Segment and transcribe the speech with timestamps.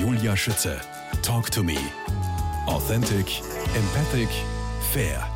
[0.00, 0.78] Julia Schütze.
[1.22, 1.78] Talk to me.
[2.66, 3.40] Authentic,
[3.74, 4.28] empathic,
[4.92, 5.26] fair.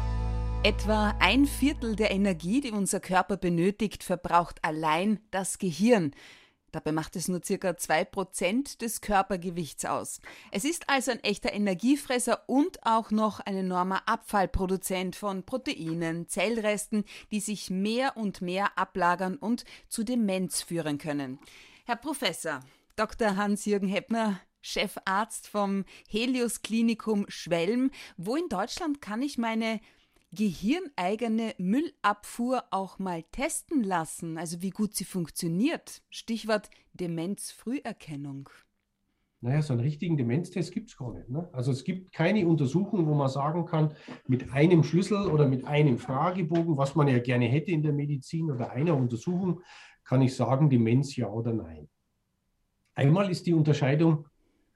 [0.62, 6.12] Etwa ein Viertel der Energie, die unser Körper benötigt, verbraucht allein das Gehirn.
[6.72, 10.20] Dabei macht es nur circa 2% des Körpergewichts aus.
[10.52, 17.04] Es ist also ein echter Energiefresser und auch noch ein enormer Abfallproduzent von Proteinen, Zellresten,
[17.32, 21.38] die sich mehr und mehr ablagern und zu Demenz führen können.
[21.86, 22.60] Herr Professor,
[22.94, 23.36] Dr.
[23.36, 27.90] Hans-Jürgen Heppner, Chefarzt vom Helios Klinikum Schwelm.
[28.16, 29.80] Wo in Deutschland kann ich meine
[30.32, 36.02] gehirneigene Müllabfuhr auch mal testen lassen, also wie gut sie funktioniert.
[36.08, 38.48] Stichwort Demenzfrüherkennung.
[39.42, 41.30] Naja, so einen richtigen Demenztest gibt es gar nicht.
[41.30, 41.48] Ne?
[41.52, 43.94] Also es gibt keine Untersuchung, wo man sagen kann,
[44.28, 48.50] mit einem Schlüssel oder mit einem Fragebogen, was man ja gerne hätte in der Medizin
[48.50, 49.62] oder einer Untersuchung,
[50.04, 51.88] kann ich sagen, Demenz ja oder nein.
[52.94, 54.26] Einmal ist die Unterscheidung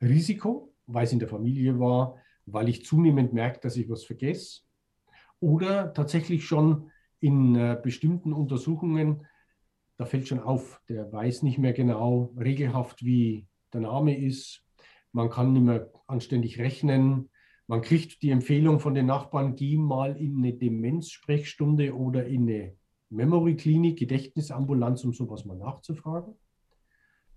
[0.04, 4.62] Risiko, weil es in der Familie war, weil ich zunehmend merke, dass ich was vergesse
[5.40, 9.26] oder tatsächlich schon in äh, bestimmten Untersuchungen,
[9.96, 14.64] da fällt schon auf, der weiß nicht mehr genau regelhaft, wie der Name ist.
[15.12, 17.30] Man kann nicht mehr anständig rechnen.
[17.66, 22.76] Man kriegt die Empfehlung von den Nachbarn, geh mal in eine Demenzsprechstunde oder in eine
[23.10, 26.34] Memory-Klinik, Gedächtnisambulanz, um sowas mal nachzufragen.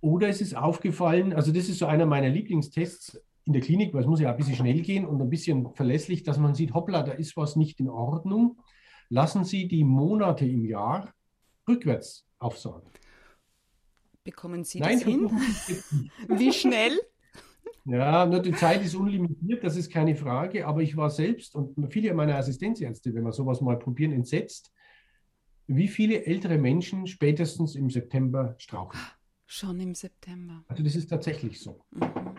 [0.02, 4.02] Oder es ist aufgefallen, also das ist so einer meiner Lieblingstests, in der Klinik, weil
[4.02, 7.02] es muss ja ein bisschen schnell gehen und ein bisschen verlässlich, dass man sieht, hoppla,
[7.04, 8.60] da ist was nicht in Ordnung.
[9.10, 11.14] Lassen Sie die Monate im Jahr
[11.68, 12.90] rückwärts aufsagen.
[14.26, 15.30] Bekommen Sie Nein, das hin?
[16.28, 17.00] Wie schnell?
[17.86, 21.74] Ja, nur die Zeit ist unlimitiert, das ist keine Frage, aber ich war selbst und
[21.90, 24.74] viele meiner Assistenzärzte, wenn wir sowas mal probieren, entsetzt,
[25.68, 29.02] wie viele ältere Menschen spätestens im September straucheln.
[29.48, 30.64] Schon im September.
[30.68, 31.82] Also das ist tatsächlich so.
[31.92, 32.38] Mhm.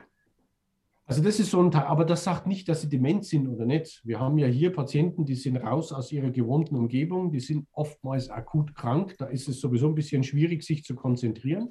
[1.08, 3.64] Also das ist so ein Teil, aber das sagt nicht, dass sie dement sind oder
[3.64, 4.02] nicht.
[4.04, 8.28] Wir haben ja hier Patienten, die sind raus aus ihrer gewohnten Umgebung, die sind oftmals
[8.28, 11.70] akut krank, da ist es sowieso ein bisschen schwierig, sich zu konzentrieren.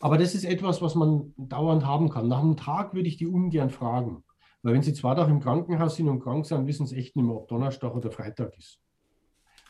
[0.00, 2.26] Aber das ist etwas, was man dauernd haben kann.
[2.26, 4.24] Nach einem Tag würde ich die ungern fragen,
[4.62, 7.24] weil wenn sie zwei Tage im Krankenhaus sind und krank sind, wissen sie echt nicht
[7.24, 8.80] mehr, ob Donnerstag oder Freitag ist.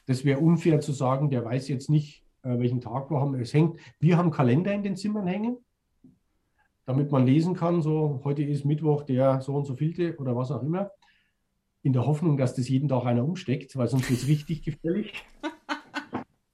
[0.07, 3.35] Das wäre unfair zu sagen, der weiß jetzt nicht, welchen Tag wir haben.
[3.35, 5.59] Es hängt, wir haben Kalender in den Zimmern hängen
[6.91, 10.51] damit man lesen kann, so heute ist Mittwoch der so und so vielte oder was
[10.51, 10.91] auch immer,
[11.83, 15.13] in der Hoffnung, dass das jeden Tag einer umsteckt, weil sonst wird es richtig gefährlich.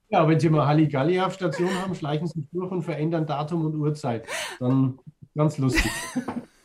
[0.09, 3.75] Ja, wenn Sie mal Halligalli auf Station haben, schleichen Sie durch und verändern Datum und
[3.75, 4.25] Uhrzeit.
[4.61, 5.01] Dann
[5.35, 5.91] ganz lustig.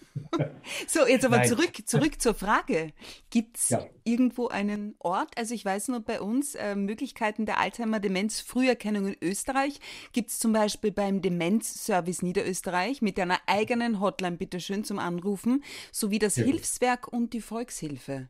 [0.87, 2.93] So, jetzt aber zurück, zurück zur Frage.
[3.29, 3.85] Gibt es ja.
[4.03, 5.37] irgendwo einen Ort?
[5.37, 9.79] Also ich weiß nur bei uns äh, Möglichkeiten der Alzheimer-Demenz-Früherkennung in Österreich.
[10.13, 16.19] Gibt es zum Beispiel beim Demenz-Service Niederösterreich mit einer eigenen Hotline, bitteschön, zum Anrufen, sowie
[16.19, 17.13] das Sehr Hilfswerk gut.
[17.13, 18.29] und die Volkshilfe.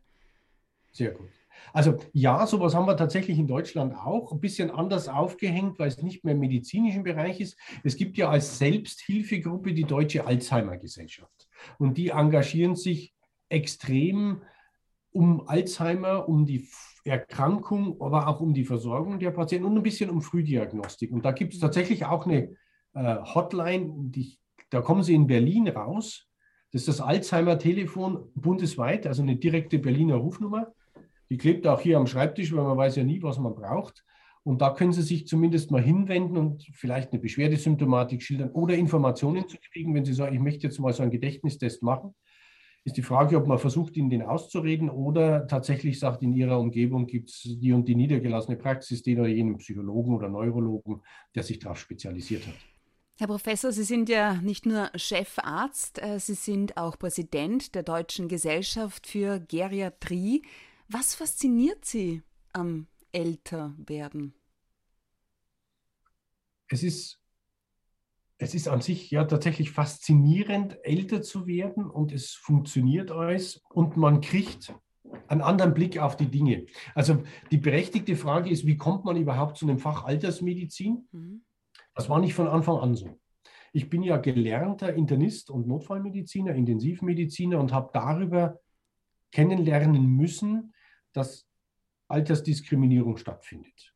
[0.92, 1.30] Sehr gut.
[1.74, 6.02] Also ja, sowas haben wir tatsächlich in Deutschland auch, ein bisschen anders aufgehängt, weil es
[6.02, 7.58] nicht mehr im medizinischen Bereich ist.
[7.84, 13.13] Es gibt ja als Selbsthilfegruppe die Deutsche Alzheimer Gesellschaft und die engagieren sich
[13.49, 14.41] extrem
[15.11, 16.67] um Alzheimer, um die
[17.03, 21.11] Erkrankung, aber auch um die Versorgung der Patienten und ein bisschen um Frühdiagnostik.
[21.11, 22.55] Und da gibt es tatsächlich auch eine
[22.94, 24.38] äh, Hotline, die,
[24.69, 26.27] da kommen sie in Berlin raus.
[26.71, 30.73] Das ist das Alzheimer-Telefon bundesweit, also eine direkte Berliner Rufnummer.
[31.29, 34.03] Die klebt auch hier am Schreibtisch, weil man weiß ja nie, was man braucht.
[34.44, 39.47] Und da können Sie sich zumindest mal hinwenden und vielleicht eine Beschwerdesymptomatik schildern oder Informationen
[39.47, 42.16] zu kriegen, wenn Sie sagen, ich möchte jetzt mal so einen Gedächtnistest machen.
[42.84, 47.06] Ist die Frage, ob man versucht, Ihnen den auszureden oder tatsächlich sagt, in Ihrer Umgebung
[47.06, 51.01] gibt es die und die niedergelassene Praxis, den oder jenen Psychologen oder Neurologen,
[51.35, 52.56] der sich darauf spezialisiert hat.
[53.19, 58.28] Herr Professor, Sie sind ja nicht nur Chefarzt, äh, Sie sind auch Präsident der Deutschen
[58.28, 60.41] Gesellschaft für Geriatrie.
[60.90, 64.33] Was fasziniert Sie am Älterwerden?
[66.67, 67.22] Es ist,
[68.38, 73.97] es ist an sich ja tatsächlich faszinierend, älter zu werden und es funktioniert alles und
[73.97, 74.74] man kriegt
[75.27, 76.65] einen anderen Blick auf die Dinge.
[76.95, 81.07] Also die berechtigte Frage ist, wie kommt man überhaupt zu einem Fach Altersmedizin?
[81.12, 81.44] Mhm.
[81.94, 83.19] Das war nicht von Anfang an so.
[83.74, 88.59] Ich bin ja gelernter Internist und Notfallmediziner, Intensivmediziner und habe darüber
[89.31, 90.74] kennenlernen müssen,
[91.13, 91.47] dass
[92.12, 93.94] Altersdiskriminierung stattfindet.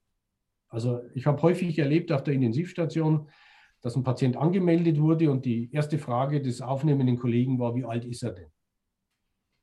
[0.70, 3.30] Also ich habe häufig erlebt auf der Intensivstation,
[3.82, 8.04] dass ein Patient angemeldet wurde und die erste Frage des aufnehmenden Kollegen war, wie alt
[8.04, 8.52] ist er denn?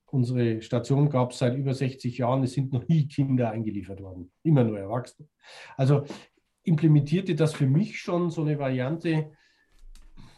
[0.07, 4.31] Unsere Station gab es seit über 60 Jahren, es sind noch nie Kinder eingeliefert worden,
[4.43, 5.29] immer nur Erwachsene.
[5.77, 6.05] Also
[6.63, 9.33] implementierte das für mich schon so eine Variante,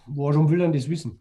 [0.07, 1.21] warum will er das wissen?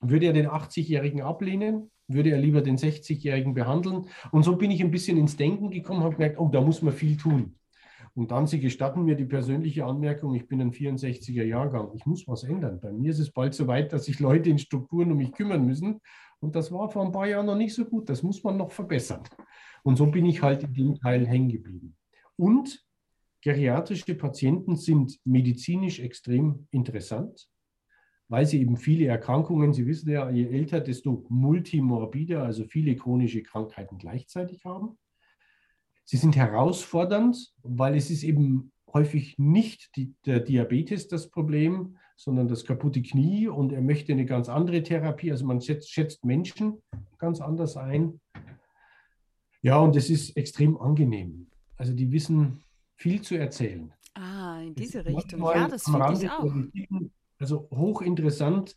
[0.00, 1.91] Würde er den 80-Jährigen ablehnen?
[2.08, 4.06] Würde er lieber den 60-Jährigen behandeln?
[4.30, 6.92] Und so bin ich ein bisschen ins Denken gekommen, habe gemerkt, oh, da muss man
[6.92, 7.56] viel tun.
[8.14, 11.92] Und dann, Sie gestatten mir die persönliche Anmerkung, ich bin ein 64er Jahrgang.
[11.94, 12.78] Ich muss was ändern.
[12.80, 15.64] Bei mir ist es bald so weit, dass sich Leute in Strukturen um mich kümmern
[15.64, 16.00] müssen.
[16.40, 18.08] Und das war vor ein paar Jahren noch nicht so gut.
[18.10, 19.22] Das muss man noch verbessern.
[19.82, 21.96] Und so bin ich halt in dem Teil hängen geblieben.
[22.36, 22.84] Und
[23.40, 27.48] geriatrische Patienten sind medizinisch extrem interessant,
[28.32, 33.42] weil sie eben viele Erkrankungen, Sie wissen ja, je älter, desto multimorbider, also viele chronische
[33.42, 34.96] Krankheiten gleichzeitig haben.
[36.06, 42.48] Sie sind herausfordernd, weil es ist eben häufig nicht die, der Diabetes das Problem, sondern
[42.48, 45.30] das kaputte Knie und er möchte eine ganz andere Therapie.
[45.30, 46.80] Also man schätzt, schätzt Menschen
[47.18, 48.18] ganz anders ein.
[49.60, 51.48] Ja, und es ist extrem angenehm.
[51.76, 52.64] Also die wissen
[52.96, 53.92] viel zu erzählen.
[54.14, 55.40] Ah, in diese Richtung.
[55.40, 56.50] Ja, das finde ich auch.
[57.42, 58.76] Also hochinteressant.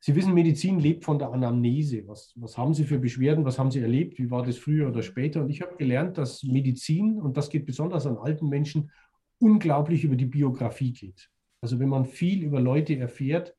[0.00, 2.08] Sie wissen, Medizin lebt von der Anamnese.
[2.08, 3.44] Was, was haben Sie für Beschwerden?
[3.44, 4.18] Was haben Sie erlebt?
[4.18, 5.42] Wie war das früher oder später?
[5.42, 8.90] Und ich habe gelernt, dass Medizin, und das geht besonders an alten Menschen,
[9.38, 11.30] unglaublich über die Biografie geht.
[11.60, 13.54] Also wenn man viel über Leute erfährt,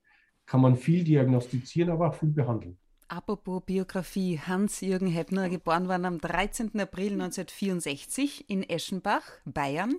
[0.46, 2.78] kann man viel diagnostizieren, aber auch viel behandeln.
[3.08, 6.78] Apropos Biografie, Hans-Jürgen Heppner, geboren worden am 13.
[6.78, 9.96] April 1964 in Eschenbach, Bayern.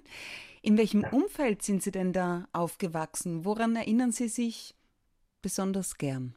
[0.63, 3.45] In welchem Umfeld sind Sie denn da aufgewachsen?
[3.45, 4.75] Woran erinnern Sie sich
[5.41, 6.35] besonders gern?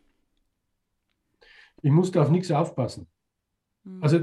[1.81, 3.07] Ich musste auf nichts aufpassen.
[3.83, 4.01] Hm.
[4.01, 4.19] Also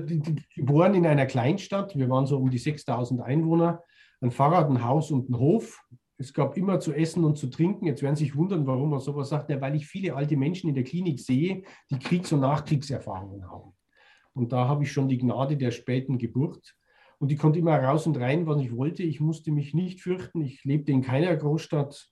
[0.57, 3.83] geboren in einer Kleinstadt, wir waren so um die 6000 Einwohner,
[4.23, 5.83] ein Fahrrad, ein Haus und ein Hof.
[6.17, 7.87] Es gab immer zu essen und zu trinken.
[7.87, 9.51] Jetzt werden Sie sich wundern, warum man sowas sagt.
[9.51, 13.75] Ja, weil ich viele alte Menschen in der Klinik sehe, die Kriegs- und Nachkriegserfahrungen haben.
[14.33, 16.75] Und da habe ich schon die Gnade der späten Geburt.
[17.21, 19.03] Und ich konnte immer raus und rein, was ich wollte.
[19.03, 20.41] Ich musste mich nicht fürchten.
[20.41, 22.09] Ich lebte in keiner Großstadt.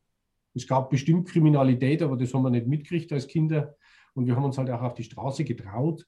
[0.55, 3.75] Es gab bestimmt Kriminalität, aber das haben wir nicht mitgekriegt als Kinder.
[4.13, 6.05] Und wir haben uns halt auch auf die Straße getraut.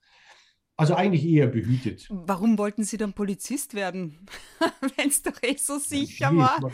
[0.76, 2.08] Also eigentlich eher behütet.
[2.10, 4.18] Warum wollten Sie dann Polizist werden,
[4.96, 6.70] wenn es doch eh so sicher ja, war?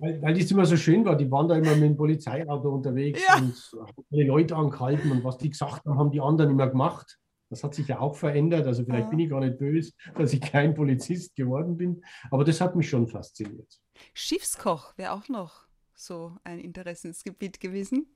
[0.00, 1.14] weil, weil das immer so schön war.
[1.14, 3.36] Die waren da immer mit dem Polizeiauto unterwegs ja.
[3.36, 7.18] und haben die Leute angehalten und was die gesagt haben, haben die anderen immer gemacht.
[7.52, 8.66] Das hat sich ja auch verändert.
[8.66, 9.10] Also vielleicht ja.
[9.10, 12.02] bin ich gar nicht böse, dass ich kein Polizist geworden bin.
[12.30, 13.78] Aber das hat mich schon fasziniert.
[14.14, 18.06] Schiffskoch wäre auch noch so ein Interessensgebiet gewesen.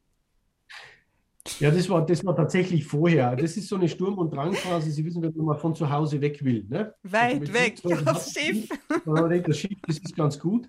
[1.58, 3.34] Ja, das war, das war tatsächlich vorher.
[3.34, 4.90] Das ist so eine Sturm- und Drangphase.
[4.90, 6.66] Sie wissen, wenn man von zu Hause weg will.
[6.68, 6.94] Ne?
[7.02, 8.68] Weit also weg, aufs Schiff.
[9.06, 10.68] Das Schiff, das ist ganz gut,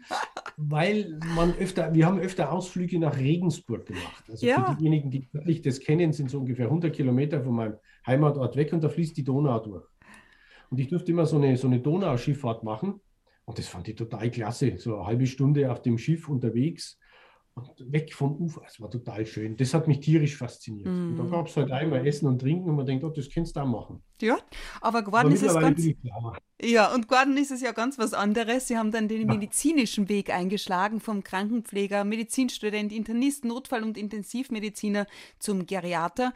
[0.56, 4.24] weil man öfter, wir haben öfter Ausflüge nach Regensburg gemacht.
[4.30, 4.72] Also ja.
[4.72, 7.76] für diejenigen, die wirklich das kennen, sind so ungefähr 100 Kilometer von meinem
[8.06, 9.86] Heimatort weg und da fließt die Donau durch.
[10.70, 13.02] Und ich durfte immer so eine, so eine Donauschifffahrt machen.
[13.46, 14.78] Und das fand ich total klasse.
[14.78, 16.98] So eine halbe Stunde auf dem Schiff unterwegs
[17.58, 18.62] und weg vom Ufer.
[18.68, 19.58] Es war total schön.
[19.58, 20.88] Das hat mich tierisch fasziniert.
[20.88, 21.10] Mm.
[21.10, 21.32] Und da mhm.
[21.32, 23.66] gab es halt einmal Essen und Trinken und man denkt, oh, das kannst du auch
[23.66, 24.04] machen.
[24.22, 24.38] Ja,
[24.82, 25.84] aber geworden ist es ganz.
[26.62, 28.68] Ja, und geworden ist es ja ganz was anderes.
[28.68, 29.28] Sie haben dann den ja.
[29.28, 35.06] medizinischen Weg eingeschlagen, vom Krankenpfleger, Medizinstudent, Internist, Notfall- und Intensivmediziner
[35.40, 36.34] zum Geriater.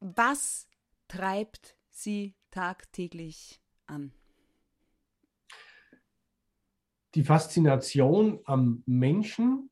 [0.00, 0.68] Was
[1.08, 4.12] treibt Sie tagtäglich an?
[7.14, 9.70] Die Faszination am Menschen,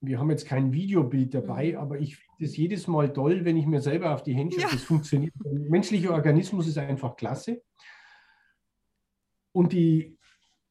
[0.00, 1.78] wir haben jetzt kein Videobild dabei, mhm.
[1.78, 4.70] aber ich finde es jedes Mal toll, wenn ich mir selber auf die Hände schaue,
[4.70, 4.72] ja.
[4.72, 5.34] das funktioniert.
[5.44, 7.62] Der menschliche Organismus ist einfach klasse.
[9.52, 10.16] Und die,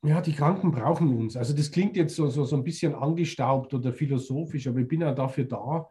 [0.03, 1.35] ja, die Kranken brauchen uns.
[1.35, 5.01] Also das klingt jetzt so, so, so ein bisschen angestaubt oder philosophisch, aber ich bin
[5.01, 5.89] ja dafür da,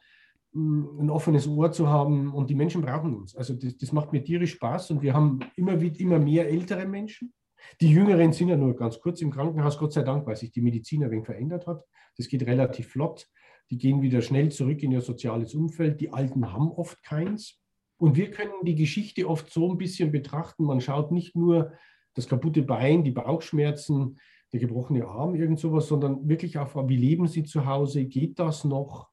[0.53, 3.37] mm, ein offenes Ohr zu haben und die Menschen brauchen uns.
[3.37, 7.35] Also das, das macht mir tierisch Spaß und wir haben immer, immer mehr ältere Menschen.
[7.81, 10.61] Die Jüngeren sind ja nur ganz kurz im Krankenhaus, Gott sei Dank, weil sich die
[10.61, 11.85] Medizin ein wenig verändert hat.
[12.17, 13.29] Das geht relativ flott.
[13.71, 16.01] Die gehen wieder schnell zurück in ihr soziales Umfeld.
[16.01, 17.61] Die Alten haben oft keins.
[17.99, 20.65] Und wir können die Geschichte oft so ein bisschen betrachten.
[20.65, 21.73] Man schaut nicht nur
[22.15, 24.19] das kaputte Bein, die Bauchschmerzen,
[24.53, 28.05] der gebrochene Arm, irgend sowas, sondern wirklich auch, wie leben sie zu Hause?
[28.05, 29.09] Geht das noch?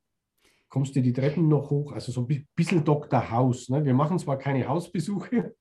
[0.70, 1.92] Kommst du die Treppen noch hoch?
[1.92, 3.32] Also so ein bisschen Dr.
[3.32, 3.70] Haus.
[3.70, 3.84] Ne?
[3.84, 5.56] Wir machen zwar keine Hausbesuche,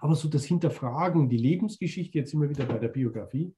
[0.00, 3.54] aber so das Hinterfragen, die Lebensgeschichte, jetzt immer wieder bei der Biografie.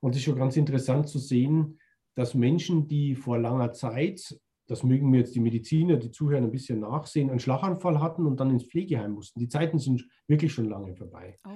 [0.00, 1.78] Und es ist schon ganz interessant zu sehen,
[2.14, 6.50] dass Menschen, die vor langer Zeit, das mögen mir jetzt die Mediziner, die Zuhörer ein
[6.50, 9.40] bisschen nachsehen, einen Schlaganfall hatten und dann ins Pflegeheim mussten.
[9.40, 11.38] Die Zeiten sind wirklich schon lange vorbei.
[11.46, 11.50] Oh.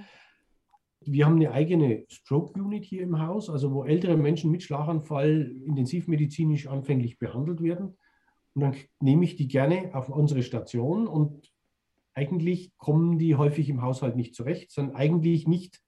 [1.01, 6.67] Wir haben eine eigene Stroke-Unit hier im Haus, also wo ältere Menschen mit Schlaganfall intensivmedizinisch
[6.67, 7.97] anfänglich behandelt werden.
[8.55, 11.53] Und dann nehme ich die gerne auf unsere Station und
[12.17, 15.81] eigentlich kommen die häufig im Haushalt nicht zurecht, sondern eigentlich nicht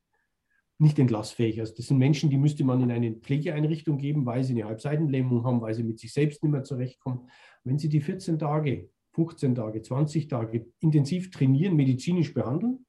[0.80, 1.58] nicht entlassfähig.
[1.58, 5.44] Also das sind Menschen, die müsste man in eine Pflegeeinrichtung geben, weil sie eine Halbseitenlähmung
[5.44, 7.28] haben, weil sie mit sich selbst nicht mehr zurechtkommen.
[7.64, 12.86] Wenn sie die 14 Tage, 15 Tage, 20 Tage intensiv trainieren, medizinisch behandeln,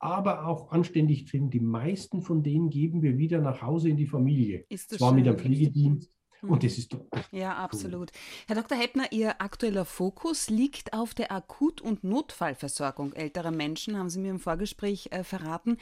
[0.00, 4.06] aber auch anständig trainieren, die meisten von denen geben wir wieder nach Hause in die
[4.06, 4.64] Familie.
[4.68, 5.34] Ist das Zwar mit schön.
[5.34, 6.12] einem Pflegedienst.
[6.42, 7.00] Und das ist doch
[7.32, 8.10] Ja, absolut.
[8.46, 8.78] Herr Dr.
[8.78, 14.30] Heppner, Ihr aktueller Fokus liegt auf der Akut- und Notfallversorgung älterer Menschen, haben Sie mir
[14.30, 15.78] im Vorgespräch äh, verraten.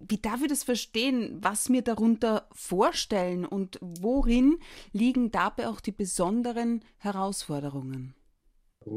[0.00, 4.58] Wie darf ich das verstehen, was mir darunter vorstellen und worin
[4.92, 8.14] liegen dabei auch die besonderen Herausforderungen?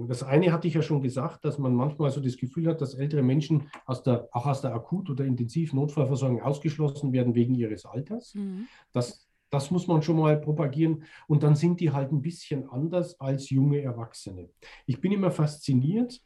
[0.07, 2.93] Das eine hatte ich ja schon gesagt, dass man manchmal so das Gefühl hat, dass
[2.93, 8.35] ältere Menschen aus der, auch aus der Akut- oder Intensiv-Notfallversorgung ausgeschlossen werden wegen ihres Alters.
[8.35, 8.67] Mhm.
[8.93, 11.03] Das, das muss man schon mal propagieren.
[11.27, 14.49] Und dann sind die halt ein bisschen anders als junge Erwachsene.
[14.85, 16.19] Ich bin immer fasziniert,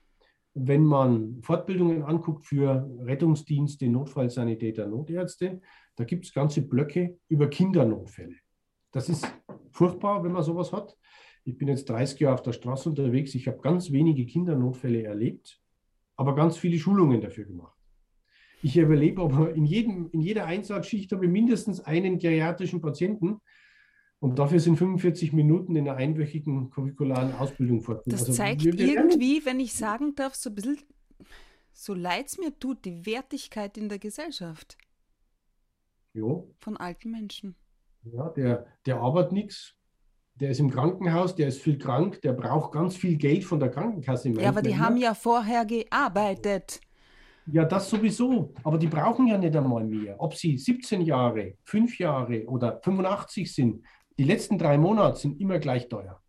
[0.53, 5.59] wenn man Fortbildungen anguckt für Rettungsdienste, Notfallsanitäter, Notärzte.
[5.97, 8.35] Da gibt es ganze Blöcke über Kindernotfälle.
[8.91, 9.27] Das ist
[9.71, 10.95] furchtbar, wenn man sowas hat.
[11.43, 13.35] Ich bin jetzt 30 Jahre auf der Straße unterwegs.
[13.35, 15.59] Ich habe ganz wenige Kindernotfälle erlebt,
[16.15, 17.74] aber ganz viele Schulungen dafür gemacht.
[18.65, 23.39] Ich überlebe aber in, jedem, in jeder Einsatzschicht habe ich mindestens einen geriatrischen Patienten.
[24.17, 28.13] Und dafür sind 45 Minuten in einer einwöchigen curricularen Ausbildung fortgeführt.
[28.21, 28.79] Das Also zeigt lernen.
[28.79, 30.79] irgendwie, wenn ich sagen darf, so ein bisschen,
[31.73, 34.79] so leid es mir tut, die Wertigkeit in der Gesellschaft
[36.13, 37.55] Jo, von alten Menschen.
[38.01, 39.75] ja, der, der arbeitet nichts.
[40.39, 43.69] Der ist im Krankenhaus, der ist viel krank, der braucht ganz viel Geld von der
[43.69, 44.29] Krankenkasse.
[44.31, 46.81] Ja, aber die man haben ja vorher gearbeitet.
[47.47, 48.53] Ja, das sowieso.
[48.63, 50.15] Aber die brauchen ja nicht einmal mehr.
[50.19, 53.85] Ob sie 17 Jahre, 5 Jahre oder 85 sind,
[54.17, 56.21] die letzten drei Monate sind immer gleich teuer.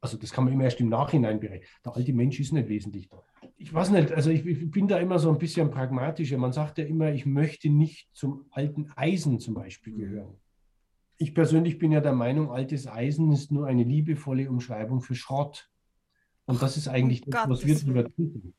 [0.00, 1.68] Also das kann man immer erst im Nachhinein berechnen.
[1.84, 3.24] Der alte Mensch ist nicht wesentlich teuer.
[3.58, 6.38] Ich weiß nicht, also ich, ich bin da immer so ein bisschen pragmatischer.
[6.38, 10.40] Man sagt ja immer, ich möchte nicht zum alten Eisen zum Beispiel gehören.
[11.18, 15.68] Ich persönlich bin ja der Meinung, altes Eisen ist nur eine liebevolle Umschreibung für Schrott.
[16.46, 18.54] Und das ist eigentlich um das, was wir drüber Willen.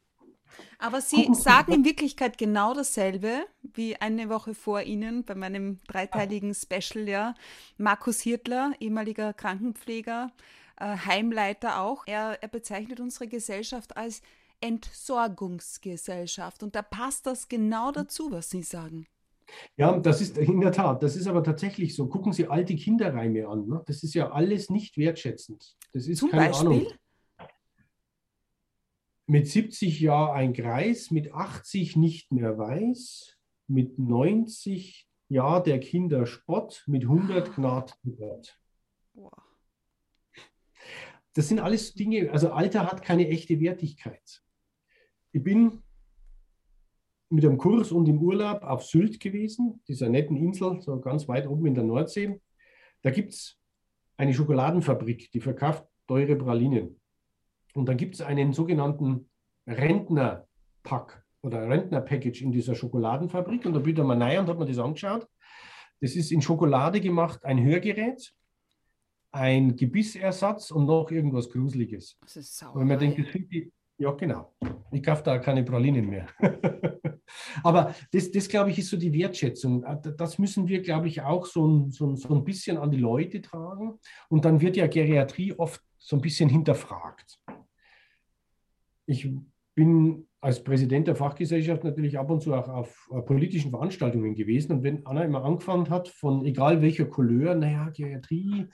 [0.80, 6.54] Aber Sie sagen in Wirklichkeit genau dasselbe wie eine Woche vor Ihnen bei meinem dreiteiligen
[6.54, 7.36] Special, ja.
[7.78, 10.32] Markus Hirtler, ehemaliger Krankenpfleger,
[10.78, 12.04] äh, Heimleiter auch.
[12.08, 14.22] Er, er bezeichnet unsere Gesellschaft als
[14.62, 16.64] Entsorgungsgesellschaft.
[16.64, 19.06] Und da passt das genau dazu, was Sie sagen.
[19.76, 22.08] Ja, das ist in der Tat, das ist aber tatsächlich so.
[22.08, 23.68] Gucken Sie alte Kinderreime an.
[23.68, 23.84] Ne?
[23.86, 25.76] Das ist ja alles nicht wertschätzend.
[25.94, 26.68] Das ist Zum keine Beispiel?
[26.68, 26.88] Ahnung.
[29.32, 36.26] Mit 70 Jahren ein Greis, mit 80 nicht mehr weiß, mit 90 Jahr der Kinder
[36.26, 37.98] Spott, mit 100 Gnad.
[39.14, 39.32] Boah.
[41.34, 44.44] Das sind alles Dinge, also Alter hat keine echte Wertigkeit.
[45.32, 45.82] Ich bin
[47.30, 51.48] mit einem Kurs und im Urlaub auf Sylt gewesen, dieser netten Insel, so ganz weit
[51.48, 52.42] oben in der Nordsee.
[53.02, 53.58] Da gibt es
[54.18, 57.01] eine Schokoladenfabrik, die verkauft teure Pralinen.
[57.74, 59.30] Und dann gibt es einen sogenannten
[59.68, 63.66] Rentnerpack oder Rentnerpackage in dieser Schokoladenfabrik.
[63.66, 65.28] Und da bin ich da mal rein und habe mir das angeschaut.
[66.00, 68.34] Das ist in Schokolade gemacht, ein Hörgerät,
[69.32, 72.18] ein Gebissersatz und noch irgendwas Gruseliges.
[72.22, 73.26] Das ist Weil man denkt, sauer.
[73.26, 74.54] das sind die, ja genau,
[74.92, 76.28] ich kaufe da keine Pralinen mehr.
[77.64, 79.86] Aber das, das glaube ich, ist so die Wertschätzung.
[80.18, 82.98] Das müssen wir, glaube ich, auch so ein, so, ein, so ein bisschen an die
[82.98, 84.00] Leute tragen.
[84.30, 87.40] Und dann wird ja Geriatrie oft so ein bisschen hinterfragt.
[89.06, 89.30] Ich
[89.76, 94.74] bin als Präsident der Fachgesellschaft natürlich ab und zu auch auf politischen Veranstaltungen gewesen.
[94.74, 98.68] Und wenn Anna immer angefangen hat, von egal welcher Couleur, naja, Geriatrie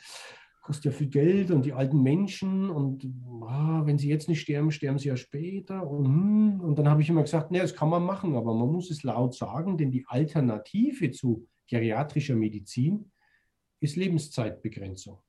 [0.62, 3.08] kostet ja viel Geld und die alten Menschen und
[3.48, 5.90] ah, wenn sie jetzt nicht sterben, sterben sie ja später.
[5.90, 8.70] Und, hm, und dann habe ich immer gesagt, nee, das kann man machen, aber man
[8.70, 13.12] muss es laut sagen, denn die Alternative zu geriatrischer Medizin
[13.80, 15.20] ist Lebenszeitbegrenzung.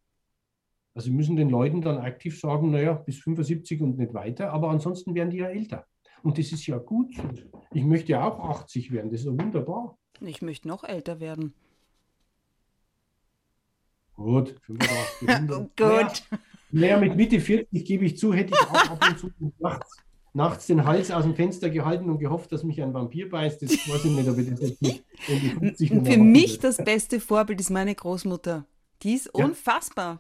[0.98, 4.70] Also sie müssen den Leuten dann aktiv sagen, naja, bis 75 und nicht weiter, aber
[4.70, 5.86] ansonsten werden die ja älter.
[6.24, 7.14] Und das ist ja gut.
[7.72, 9.96] Ich möchte ja auch 80 werden, das ist ja wunderbar.
[10.20, 11.54] Ich möchte noch älter werden.
[14.14, 15.28] Gut, 85.
[15.28, 15.76] 100.
[15.76, 16.40] Gut.
[16.72, 19.96] Naja, mit Mitte 40 gebe ich zu, hätte ich auch ab und zu nachts,
[20.32, 23.62] nachts den Hals aus dem Fenster gehalten und gehofft, dass mich ein Vampir beißt.
[23.62, 26.78] Das weiß ich nicht, ob ich das jetzt mit Ende 50 noch Für mich das
[26.78, 28.64] beste Vorbild ist meine Großmutter.
[29.04, 29.44] Die ist Ja.
[29.44, 30.18] unfassbar.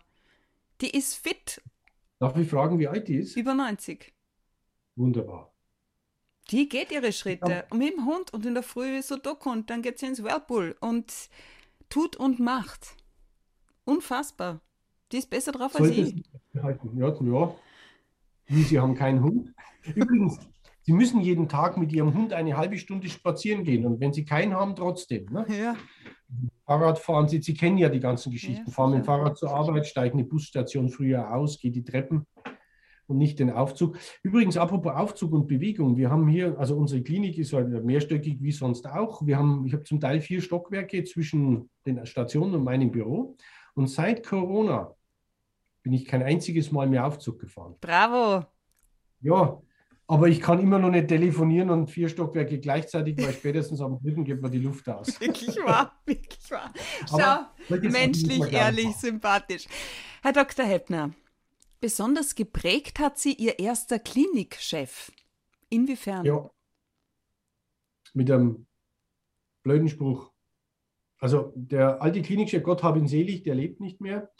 [0.80, 1.60] Die ist fit,
[2.20, 3.36] Darf ich fragen, wie alt die ist?
[3.36, 4.12] über 90.
[4.96, 5.54] Wunderbar.
[6.50, 9.68] Die geht ihre Schritte und mit dem Hund und in der Früh so Doku und
[9.70, 11.12] dann geht sie ins Whirlpool und
[11.90, 12.96] tut und macht.
[13.84, 14.60] Unfassbar.
[15.12, 16.24] Die ist besser drauf als Sollte ich.
[16.54, 16.96] es halten.
[16.98, 17.54] Ja, ja.
[18.46, 19.52] Wie, Sie haben keinen Hund?
[19.94, 20.38] Übrigens,
[20.82, 24.24] Sie müssen jeden Tag mit Ihrem Hund eine halbe Stunde spazieren gehen und wenn Sie
[24.24, 25.26] keinen haben, trotzdem.
[25.26, 25.46] Ne?
[25.50, 25.76] Ja.
[26.68, 28.66] Fahrrad fahren Sie, Sie kennen ja die ganzen Geschichten.
[28.66, 32.26] Ja, fahren mit dem Fahrrad zur Arbeit, steigen eine Busstation früher aus, gehen die Treppen
[33.06, 33.96] und nicht den Aufzug.
[34.22, 38.52] Übrigens, apropos Aufzug und Bewegung, wir haben hier, also unsere Klinik ist halt mehrstöckig wie
[38.52, 39.24] sonst auch.
[39.26, 43.34] Wir haben, ich habe zum Teil vier Stockwerke zwischen den Stationen und meinem Büro.
[43.72, 44.94] Und seit Corona
[45.82, 47.76] bin ich kein einziges Mal mehr Aufzug gefahren.
[47.80, 48.44] Bravo!
[49.22, 49.58] Ja,
[50.10, 54.24] aber ich kann immer noch nicht telefonieren und vier Stockwerke gleichzeitig, weil spätestens am dritten
[54.24, 55.08] geht mir die Luft aus.
[55.20, 56.72] Wirklich wahr, wirklich wahr.
[57.08, 59.66] Schau, menschlich, ehrlich, sympathisch.
[60.22, 60.64] Herr Dr.
[60.64, 61.10] Heppner,
[61.80, 65.12] besonders geprägt hat Sie Ihr erster Klinikchef.
[65.68, 66.24] Inwiefern?
[66.24, 66.50] Ja,
[68.14, 68.66] mit einem
[69.62, 70.32] blöden Spruch.
[71.20, 74.30] Also der alte Klinikchef, Gott hab ihn selig, der lebt nicht mehr.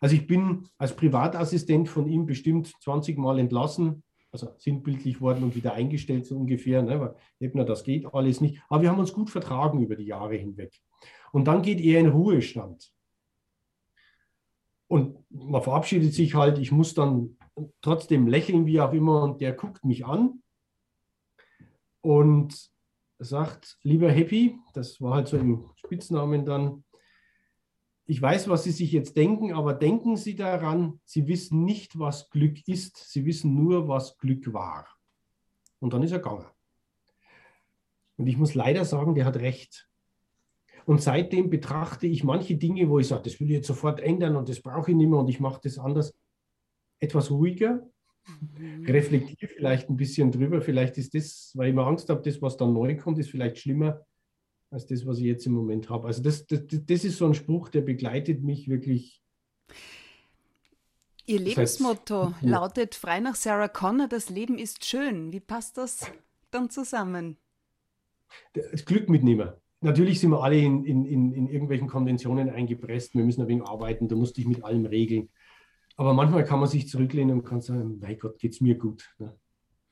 [0.00, 5.54] Also ich bin als Privatassistent von ihm bestimmt 20 Mal entlassen, also sinnbildlich worden und
[5.54, 6.82] wieder eingestellt so ungefähr.
[6.82, 7.14] Ne?
[7.40, 8.60] Weil das geht alles nicht.
[8.68, 10.80] Aber wir haben uns gut vertragen über die Jahre hinweg.
[11.32, 12.92] Und dann geht er in Ruhestand.
[14.88, 17.38] Und man verabschiedet sich halt, ich muss dann
[17.80, 20.42] trotzdem lächeln, wie auch immer, und der guckt mich an
[22.00, 22.70] und
[23.18, 26.84] sagt, lieber Happy, das war halt so im Spitznamen dann,
[28.06, 32.30] ich weiß, was Sie sich jetzt denken, aber denken Sie daran, Sie wissen nicht, was
[32.30, 34.88] Glück ist, Sie wissen nur, was Glück war.
[35.78, 36.46] Und dann ist er gegangen.
[38.16, 39.88] Und ich muss leider sagen, der hat recht.
[40.84, 44.36] Und seitdem betrachte ich manche Dinge, wo ich sage, das will ich jetzt sofort ändern
[44.36, 46.12] und das brauche ich nicht mehr und ich mache das anders,
[46.98, 47.88] etwas ruhiger,
[48.58, 48.84] mhm.
[48.86, 50.60] reflektiere vielleicht ein bisschen drüber.
[50.60, 53.58] Vielleicht ist das, weil ich immer Angst habe, das, was dann neu kommt, ist vielleicht
[53.58, 54.04] schlimmer
[54.72, 56.06] als das, was ich jetzt im Moment habe.
[56.06, 59.22] Also das, das, das ist so ein Spruch, der begleitet mich wirklich.
[61.26, 65.32] Ihr Lebensmotto heißt, lautet frei nach Sarah Connor, das Leben ist schön.
[65.32, 66.10] Wie passt das
[66.50, 67.36] dann zusammen?
[68.54, 69.52] Das Glück mitnehmen.
[69.82, 73.14] Natürlich sind wir alle in, in, in, in irgendwelchen Konventionen eingepresst.
[73.14, 75.28] Wir müssen ein wenig arbeiten, da musste ich mit allem regeln.
[75.96, 79.14] Aber manchmal kann man sich zurücklehnen und kann sagen, mein Gott, geht es mir gut.
[79.18, 79.36] Ne?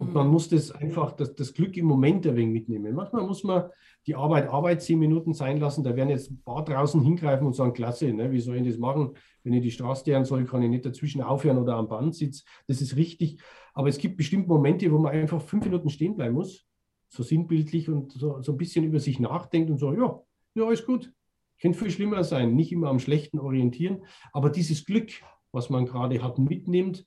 [0.01, 2.95] Und man muss das einfach, das, das Glück im Moment ein wenig mitnehmen.
[2.95, 3.69] Manchmal muss man
[4.07, 5.85] die Arbeit Arbeit zehn Minuten sein lassen.
[5.85, 8.79] Da werden jetzt ein paar draußen hingreifen und sagen, klasse, ne, wie soll ich das
[8.79, 9.11] machen?
[9.45, 12.47] Wenn ich die Straße deren soll, kann ich nicht dazwischen aufhören oder am Band sitzen.
[12.67, 13.43] Das ist richtig.
[13.75, 16.65] Aber es gibt bestimmt Momente, wo man einfach fünf Minuten stehen bleiben muss,
[17.11, 20.19] so sinnbildlich und so, so ein bisschen über sich nachdenkt und so, ja,
[20.55, 21.13] ja, ist gut.
[21.61, 22.57] Könnte viel schlimmer sein.
[22.57, 24.05] Nicht immer am Schlechten orientieren.
[24.33, 25.11] Aber dieses Glück,
[25.53, 27.05] was man gerade hat, mitnimmt,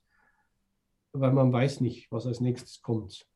[1.14, 3.26] weil man weiß nicht, was als nächstes kommt.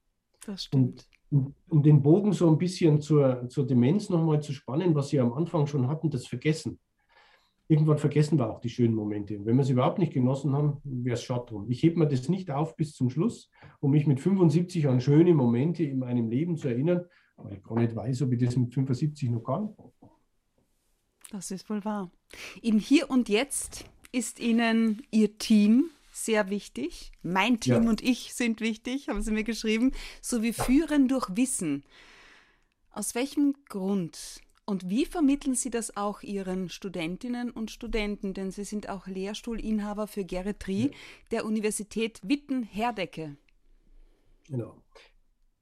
[0.44, 1.08] Das stimmt.
[1.30, 5.20] Und, um den Bogen so ein bisschen zur, zur Demenz nochmal zu spannen, was Sie
[5.20, 6.78] am Anfang schon hatten, das Vergessen.
[7.70, 9.44] Irgendwann vergessen wir auch die schönen Momente.
[9.44, 11.70] wenn wir es überhaupt nicht genossen haben, wäre es schade drum.
[11.70, 15.34] Ich hebe mir das nicht auf bis zum Schluss, um mich mit 75 an schöne
[15.34, 17.04] Momente in meinem Leben zu erinnern,
[17.36, 19.74] weil ich gar nicht weiß, ob ich das mit 75 noch kann.
[21.30, 22.10] Das ist wohl wahr.
[22.62, 25.90] Im Hier und Jetzt ist Ihnen Ihr Team
[26.24, 27.12] sehr wichtig.
[27.22, 27.88] Mein Team ja.
[27.88, 31.84] und ich sind wichtig, haben Sie mir geschrieben, sowie Führen durch Wissen.
[32.90, 38.34] Aus welchem Grund und wie vermitteln Sie das auch Ihren Studentinnen und Studenten?
[38.34, 40.96] Denn Sie sind auch Lehrstuhlinhaber für Geriatrie ja.
[41.30, 43.38] der Universität Witten-Herdecke.
[44.46, 44.82] Genau.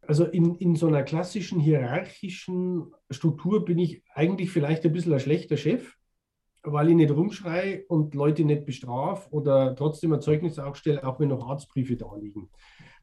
[0.00, 5.20] Also in, in so einer klassischen hierarchischen Struktur bin ich eigentlich vielleicht ein bisschen ein
[5.20, 5.96] schlechter Chef,
[6.66, 11.29] weil ich nicht rumschreie und Leute nicht bestrafe oder trotzdem ein Zeugnis aufstelle, auch wenn
[11.29, 12.50] noch Arztbriefe da liegen.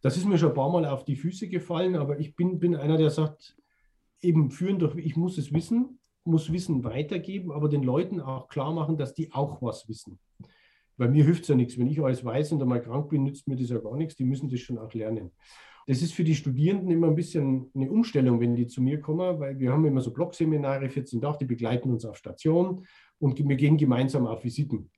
[0.01, 2.75] Das ist mir schon ein paar Mal auf die Füße gefallen, aber ich bin, bin
[2.75, 3.57] einer, der sagt,
[4.21, 8.73] eben führen durch, ich muss es wissen, muss Wissen weitergeben, aber den Leuten auch klar
[8.73, 10.19] machen, dass die auch was wissen.
[10.97, 11.77] Bei mir hilft es ja nichts.
[11.77, 14.15] Wenn ich alles weiß und einmal krank bin, nützt mir das ja gar nichts.
[14.15, 15.31] Die müssen das schon auch lernen.
[15.85, 19.39] Das ist für die Studierenden immer ein bisschen eine Umstellung, wenn die zu mir kommen,
[19.39, 22.85] weil wir haben immer so Blockseminare, 14 Tage, die begleiten uns auf Station
[23.19, 24.91] und wir gehen gemeinsam auf Visiten.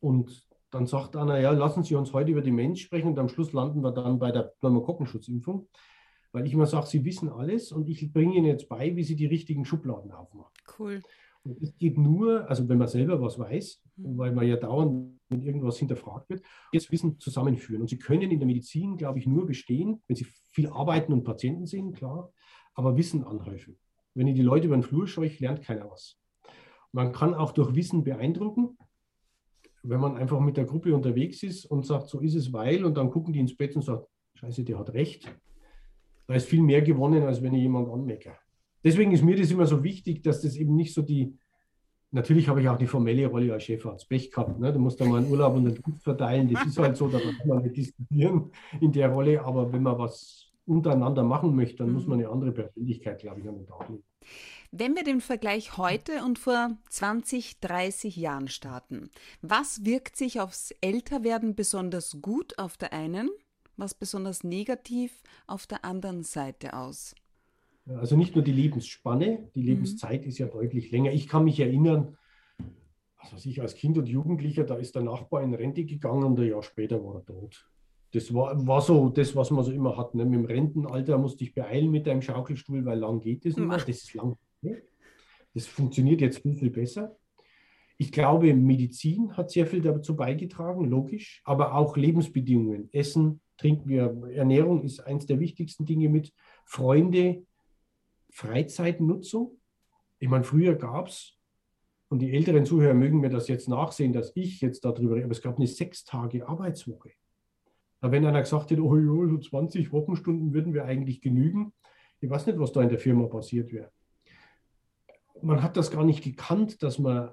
[0.00, 3.52] Und dann sagt einer, ja, lassen Sie uns heute über Demenz sprechen und am Schluss
[3.52, 5.68] landen wir dann bei der Pneumokokkenschutzimpfung,
[6.32, 9.16] weil ich immer sage, Sie wissen alles und ich bringe Ihnen jetzt bei, wie Sie
[9.16, 10.52] die richtigen Schubladen aufmachen.
[10.78, 11.00] Cool.
[11.44, 14.18] Und das geht nur, also wenn man selber was weiß, mhm.
[14.18, 16.42] weil man ja dauernd mit irgendwas hinterfragt wird,
[16.72, 17.82] jetzt Wissen zusammenführen.
[17.82, 21.24] Und Sie können in der Medizin, glaube ich, nur bestehen, wenn Sie viel arbeiten und
[21.24, 22.32] Patienten sehen, klar,
[22.74, 23.78] aber Wissen anhäufen.
[24.14, 26.18] Wenn ich die Leute über den Flur scheuche, lernt keiner was.
[26.92, 28.76] Man kann auch durch Wissen beeindrucken,
[29.82, 32.96] wenn man einfach mit der Gruppe unterwegs ist und sagt, so ist es, weil, und
[32.96, 35.28] dann gucken die ins Bett und sagen, scheiße, der hat recht.
[36.26, 38.36] Da ist viel mehr gewonnen, als wenn ich jemand anmeckere.
[38.84, 41.36] Deswegen ist mir das immer so wichtig, dass das eben nicht so die,
[42.10, 44.58] natürlich habe ich auch die formelle Rolle als Chefarzt, Pech gehabt.
[44.60, 44.72] Ne?
[44.72, 47.18] Du musst da mal einen Urlaub und einen Gut verteilen, das ist halt so, da
[47.18, 48.50] kann man nicht diskutieren
[48.80, 51.94] in der Rolle, aber wenn man was untereinander machen möchte, dann mhm.
[51.94, 54.04] muss man eine andere Persönlichkeit, glaube ich, an den Tag legen.
[54.70, 59.10] Wenn wir den Vergleich heute und vor 20, 30 Jahren starten,
[59.42, 63.28] was wirkt sich aufs Älterwerden besonders gut auf der einen,
[63.76, 67.14] was besonders negativ auf der anderen Seite aus?
[67.86, 69.66] Also nicht nur die Lebensspanne, die mhm.
[69.66, 70.28] Lebenszeit mhm.
[70.28, 71.12] ist ja deutlich länger.
[71.12, 72.16] Ich kann mich erinnern,
[73.16, 76.48] also ich als Kind und Jugendlicher, da ist der Nachbar in Rente gegangen und ein
[76.48, 77.68] Jahr später war er tot.
[78.12, 80.14] Das war, war so das, was man so immer hat.
[80.14, 80.24] Ne?
[80.24, 83.78] Mit dem Rentenalter musste ich beeilen mit einem Schaukelstuhl, weil lang geht es nicht mehr.
[83.78, 84.36] Das ist lang.
[84.60, 84.82] Ne?
[85.54, 87.16] Das funktioniert jetzt viel, viel besser.
[87.98, 92.88] Ich glaube, Medizin hat sehr viel dazu beigetragen, logisch, aber auch Lebensbedingungen.
[92.92, 96.32] Essen, trinken wir, Ernährung ist eines der wichtigsten Dinge mit.
[96.64, 97.46] Freunde,
[98.30, 99.58] Freizeitnutzung.
[100.18, 101.38] Ich meine, früher gab es
[102.08, 105.32] und die älteren Zuhörer mögen mir das jetzt nachsehen, dass ich jetzt darüber rede, aber
[105.32, 107.12] es gab eine sechs Tage Arbeitswoche.
[108.02, 111.72] Wenn einer gesagt hätte, oh jo, so 20 Wochenstunden würden wir eigentlich genügen,
[112.20, 113.90] ich weiß nicht, was da in der Firma passiert wäre.
[115.40, 117.30] Man hat das gar nicht gekannt, dass man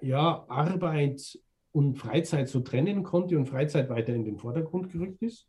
[0.00, 1.38] ja Arbeit
[1.72, 5.48] und Freizeit so trennen konnte und Freizeit weiter in den Vordergrund gerückt ist.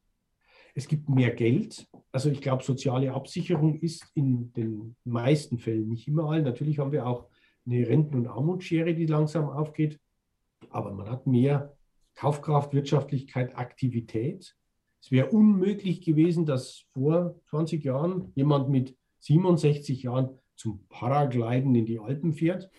[0.74, 1.88] Es gibt mehr Geld.
[2.12, 6.44] Also ich glaube, soziale Absicherung ist in den meisten Fällen, nicht immer allen.
[6.44, 7.28] Natürlich haben wir auch
[7.66, 10.00] eine Renten- und Armutsschere, die langsam aufgeht.
[10.70, 11.76] Aber man hat mehr
[12.16, 14.56] Kaufkraft, Wirtschaftlichkeit, Aktivität.
[15.02, 21.86] Es wäre unmöglich gewesen, dass vor 20 Jahren jemand mit 67 Jahren zum Paragliden in
[21.86, 22.70] die Alpen fährt.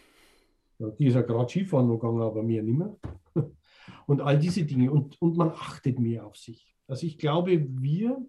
[0.78, 2.96] Ja, die ist ja gerade Skifahren gegangen, aber mehr nicht mehr.
[4.06, 4.90] Und all diese Dinge.
[4.90, 6.76] Und, und man achtet mehr auf sich.
[6.86, 8.24] Also ich glaube, wir,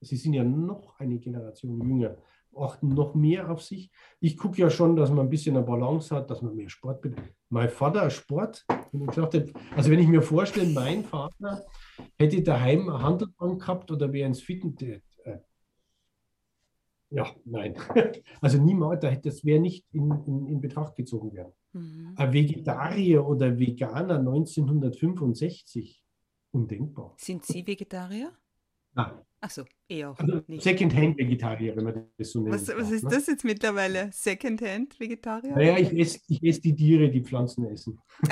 [0.00, 2.16] Sie sind ja noch eine Generation jünger,
[2.58, 3.90] achten noch mehr auf sich.
[4.20, 7.02] Ich gucke ja schon, dass man ein bisschen eine Balance hat, dass man mehr Sport
[7.02, 7.34] betreibt.
[7.48, 8.64] Mein Vater Sport,
[9.74, 11.64] also wenn ich mir vorstelle, mein Vater
[12.18, 15.02] hätte daheim eine Handelbank gehabt oder wäre ins Fitness.
[15.24, 15.38] Äh,
[17.10, 17.76] ja, nein.
[18.40, 21.52] Also niemals, das wäre nicht in, in, in, Betracht gezogen werden.
[21.72, 22.14] Mhm.
[22.16, 26.04] Ein Vegetarier oder Veganer 1965,
[26.50, 27.14] undenkbar.
[27.18, 28.32] Sind Sie Vegetarier?
[28.96, 29.12] Nein.
[29.42, 30.62] Ach so, eher also nicht.
[30.62, 32.54] Secondhand-Vegetarier, wenn man das so nennt.
[32.54, 33.10] Was, was ist ne?
[33.10, 34.10] das jetzt mittlerweile?
[34.10, 35.54] Secondhand-Vegetarier?
[35.54, 38.00] Naja, ich esse, ich esse die Tiere, die Pflanzen essen.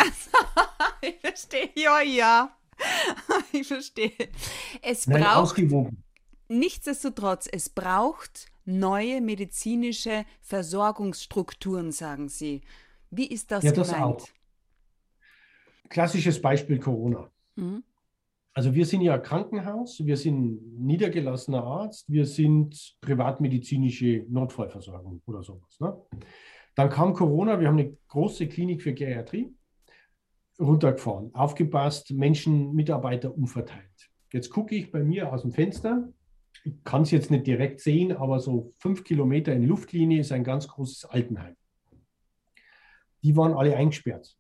[1.02, 2.56] ich verstehe, ja, ja.
[3.52, 4.10] Ich verstehe.
[4.82, 5.36] Es Nein, braucht.
[5.36, 6.02] Ausgewogen.
[6.48, 12.62] Nichtsdestotrotz, es braucht neue medizinische Versorgungsstrukturen, sagen Sie.
[13.10, 14.22] Wie ist das ja, das gemeint?
[14.22, 14.28] Auch.
[15.90, 17.30] Klassisches Beispiel Corona.
[17.54, 17.84] Mhm.
[18.56, 25.80] Also wir sind ja Krankenhaus, wir sind niedergelassener Arzt, wir sind privatmedizinische Notfallversorgung oder sowas.
[25.80, 26.00] Ne?
[26.76, 29.52] Dann kam Corona, wir haben eine große Klinik für Geriatrie
[30.60, 34.10] runtergefahren, aufgepasst, Menschen, Mitarbeiter umverteilt.
[34.32, 36.12] Jetzt gucke ich bei mir aus dem Fenster,
[36.62, 40.44] ich kann es jetzt nicht direkt sehen, aber so fünf Kilometer in Luftlinie ist ein
[40.44, 41.56] ganz großes Altenheim.
[43.24, 44.36] Die waren alle eingesperrt.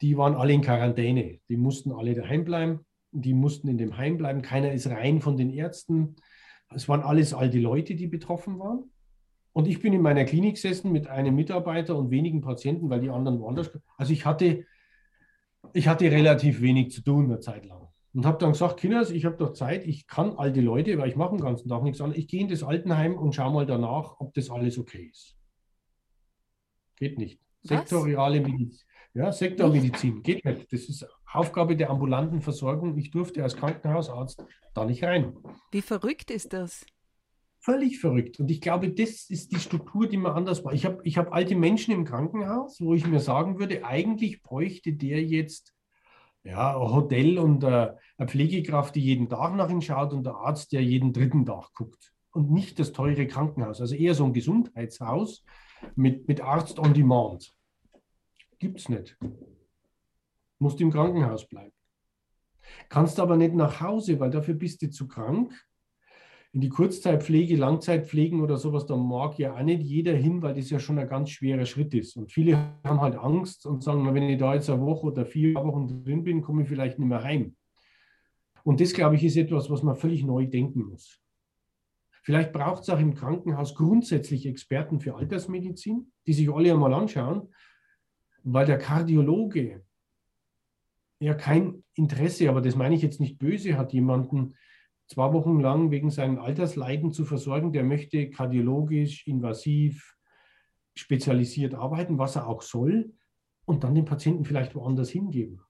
[0.00, 1.40] Die waren alle in Quarantäne.
[1.48, 4.42] Die mussten alle daheim bleiben die mussten in dem Heim bleiben.
[4.42, 6.16] Keiner ist rein von den Ärzten.
[6.74, 8.90] Es waren alles alte Leute, die betroffen waren.
[9.52, 13.10] Und ich bin in meiner Klinik gesessen mit einem Mitarbeiter und wenigen Patienten, weil die
[13.10, 13.70] anderen woanders.
[13.96, 14.66] Also ich hatte,
[15.72, 17.88] ich hatte relativ wenig zu tun eine Zeit lang.
[18.14, 21.16] Und habe dann gesagt, Kinders, ich habe doch Zeit, ich kann alte Leute, weil ich
[21.16, 22.22] mache den ganzen Tag nichts anderes.
[22.22, 25.36] Ich gehe in das Altenheim und schaue mal danach, ob das alles okay ist.
[26.96, 27.40] Geht nicht.
[27.62, 27.68] Was?
[27.80, 28.86] Sektoriale Medizin.
[29.14, 30.72] Ja, Sektormedizin geht nicht.
[30.72, 32.96] Das ist Aufgabe der ambulanten Versorgung.
[32.96, 35.36] Ich durfte als Krankenhausarzt da nicht rein.
[35.70, 36.86] Wie verrückt ist das?
[37.60, 38.38] Völlig verrückt.
[38.40, 40.72] Und ich glaube, das ist die Struktur, die man anders war.
[40.72, 44.92] Ich habe ich hab alte Menschen im Krankenhaus, wo ich mir sagen würde, eigentlich bräuchte
[44.92, 45.74] der jetzt
[46.44, 50.72] ja, ein Hotel und eine Pflegekraft, die jeden Tag nach ihm schaut und der Arzt,
[50.72, 52.12] der jeden dritten Tag guckt.
[52.32, 53.80] Und nicht das teure Krankenhaus.
[53.80, 55.44] Also eher so ein Gesundheitshaus
[55.96, 57.52] mit, mit Arzt on Demand.
[58.58, 59.18] Gibt es nicht.
[60.58, 61.72] Musst im Krankenhaus bleiben.
[62.88, 65.52] Kannst aber nicht nach Hause, weil dafür bist du zu krank.
[66.52, 70.70] In die Kurzzeitpflege, Langzeitpflegen oder sowas, da mag ja auch nicht jeder hin, weil das
[70.70, 72.16] ja schon ein ganz schwerer Schritt ist.
[72.16, 75.54] Und viele haben halt Angst und sagen, wenn ich da jetzt eine Woche oder vier
[75.54, 77.54] Wochen drin bin, komme ich vielleicht nicht mehr heim.
[78.64, 81.20] Und das, glaube ich, ist etwas, was man völlig neu denken muss.
[82.22, 87.48] Vielleicht braucht es auch im Krankenhaus grundsätzlich Experten für Altersmedizin, die sich alle einmal anschauen
[88.44, 89.84] weil der Kardiologe
[91.20, 94.54] ja kein Interesse, aber das meine ich jetzt nicht böse, hat jemanden
[95.06, 100.16] zwei Wochen lang wegen seinem Altersleiden zu versorgen, der möchte kardiologisch, invasiv,
[100.94, 103.12] spezialisiert arbeiten, was er auch soll,
[103.64, 105.60] und dann den Patienten vielleicht woanders hingeben.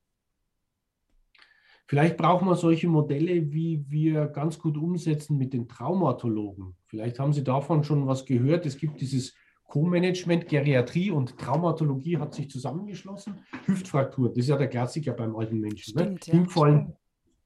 [1.87, 6.77] Vielleicht brauchen wir solche Modelle, wie wir ganz gut umsetzen mit den Traumatologen.
[6.87, 8.67] Vielleicht haben Sie davon schon was gehört.
[8.67, 9.35] Es gibt dieses
[9.69, 13.35] Co-Management, Geriatrie und Traumatologie hat sich zusammengeschlossen.
[13.67, 15.95] Hüftfraktur, das ist ja der Klassiker beim alten Menschen.
[15.95, 16.17] Ne?
[16.21, 16.71] Stimmt, ne?
[16.71, 16.93] ja.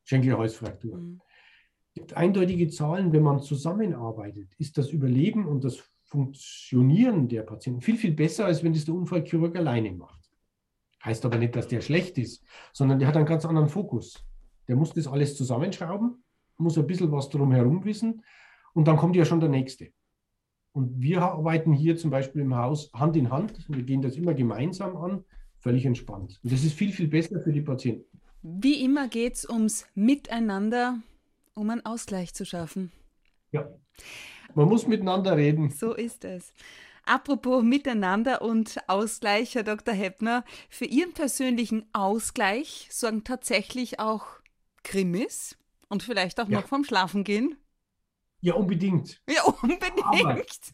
[0.04, 0.98] Schenkelhalsfraktur.
[0.98, 1.20] Mhm.
[1.88, 7.80] Es gibt eindeutige Zahlen, wenn man zusammenarbeitet, ist das Überleben und das Funktionieren der Patienten
[7.80, 10.30] viel, viel besser, als wenn das der Unfallchirurg alleine macht.
[11.04, 14.24] Heißt aber nicht, dass der schlecht ist, sondern der hat einen ganz anderen Fokus.
[14.68, 16.22] Der muss das alles zusammenschrauben,
[16.56, 18.22] muss ein bisschen was drumherum wissen
[18.74, 19.88] und dann kommt ja schon der Nächste.
[20.72, 23.52] Und wir arbeiten hier zum Beispiel im Haus Hand in Hand.
[23.68, 25.24] Wir gehen das immer gemeinsam an,
[25.58, 26.40] völlig entspannt.
[26.42, 28.04] Und das ist viel, viel besser für die Patienten.
[28.42, 30.98] Wie immer geht es ums Miteinander,
[31.54, 32.90] um einen Ausgleich zu schaffen.
[33.52, 33.68] Ja,
[34.54, 35.70] man muss miteinander reden.
[35.70, 36.52] So ist es.
[37.04, 39.94] Apropos Miteinander und Ausgleich, Herr Dr.
[39.94, 44.26] Heppner, für Ihren persönlichen Ausgleich sorgen tatsächlich auch
[44.84, 45.56] Krimis
[45.88, 46.60] und vielleicht auch ja.
[46.60, 47.56] noch vom Schlafengehen?
[48.42, 49.22] Ja, unbedingt.
[49.28, 50.72] Ja, unbedingt.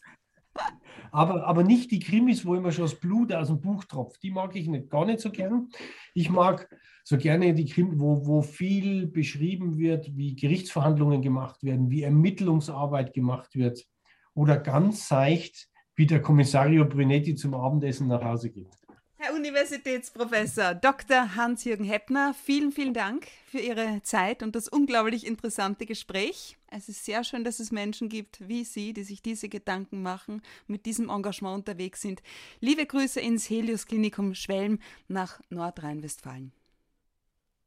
[0.53, 0.65] Aber,
[1.11, 4.21] aber, aber nicht die Krimis, wo immer schon das Blut aus dem Buch tropft.
[4.23, 5.69] Die mag ich nicht, gar nicht so gern.
[6.13, 6.67] Ich mag
[7.03, 13.13] so gerne die Krimis, wo, wo viel beschrieben wird, wie Gerichtsverhandlungen gemacht werden, wie Ermittlungsarbeit
[13.13, 13.85] gemacht wird.
[14.33, 18.78] Oder ganz seicht, wie der Kommissario Brunetti zum Abendessen nach Hause geht.
[19.21, 21.35] Herr Universitätsprofessor Dr.
[21.35, 26.55] Hans-Jürgen Heppner, vielen, vielen Dank für Ihre Zeit und das unglaublich interessante Gespräch.
[26.71, 30.41] Es ist sehr schön, dass es Menschen gibt wie Sie, die sich diese Gedanken machen,
[30.67, 32.23] mit diesem Engagement unterwegs sind.
[32.61, 34.79] Liebe Grüße ins Helios Klinikum Schwelm
[35.09, 36.53] nach Nordrhein-Westfalen.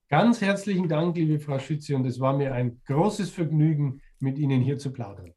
[0.08, 4.62] Ganz herzlichen Dank, liebe Frau Schütze, und es war mir ein großes Vergnügen, mit Ihnen
[4.62, 5.34] hier zu plaudern.